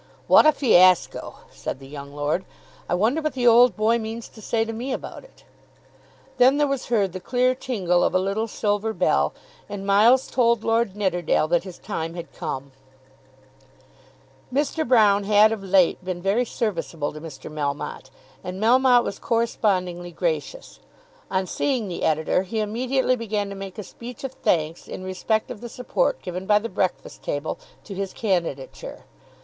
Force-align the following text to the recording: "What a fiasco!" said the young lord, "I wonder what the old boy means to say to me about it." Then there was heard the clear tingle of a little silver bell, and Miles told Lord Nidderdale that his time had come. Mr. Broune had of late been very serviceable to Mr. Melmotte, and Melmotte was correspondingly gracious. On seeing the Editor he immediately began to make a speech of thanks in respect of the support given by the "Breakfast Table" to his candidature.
"What 0.25 0.47
a 0.47 0.51
fiasco!" 0.51 1.35
said 1.51 1.77
the 1.77 1.87
young 1.87 2.11
lord, 2.15 2.43
"I 2.89 2.95
wonder 2.95 3.21
what 3.21 3.33
the 3.33 3.45
old 3.45 3.75
boy 3.77 3.99
means 3.99 4.27
to 4.29 4.41
say 4.41 4.65
to 4.65 4.73
me 4.73 4.91
about 4.91 5.23
it." 5.23 5.43
Then 6.37 6.57
there 6.57 6.65
was 6.65 6.87
heard 6.87 7.13
the 7.13 7.19
clear 7.19 7.53
tingle 7.53 8.03
of 8.03 8.15
a 8.15 8.19
little 8.19 8.47
silver 8.47 8.93
bell, 8.93 9.31
and 9.69 9.85
Miles 9.85 10.25
told 10.25 10.63
Lord 10.63 10.95
Nidderdale 10.95 11.47
that 11.49 11.65
his 11.65 11.77
time 11.77 12.15
had 12.15 12.33
come. 12.33 12.71
Mr. 14.51 14.83
Broune 14.87 15.25
had 15.25 15.51
of 15.51 15.61
late 15.63 16.03
been 16.03 16.19
very 16.19 16.45
serviceable 16.45 17.13
to 17.13 17.21
Mr. 17.21 17.51
Melmotte, 17.53 18.09
and 18.43 18.59
Melmotte 18.59 19.03
was 19.03 19.19
correspondingly 19.19 20.11
gracious. 20.11 20.79
On 21.29 21.45
seeing 21.45 21.87
the 21.87 22.01
Editor 22.01 22.41
he 22.41 22.59
immediately 22.59 23.15
began 23.15 23.49
to 23.49 23.55
make 23.55 23.77
a 23.77 23.83
speech 23.83 24.23
of 24.23 24.31
thanks 24.33 24.87
in 24.87 25.03
respect 25.03 25.51
of 25.51 25.61
the 25.61 25.69
support 25.69 26.23
given 26.23 26.47
by 26.47 26.57
the 26.57 26.69
"Breakfast 26.69 27.21
Table" 27.21 27.59
to 27.83 27.93
his 27.93 28.13
candidature. 28.13 29.03